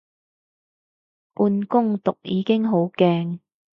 [1.35, 3.37] 半工讀已經好勁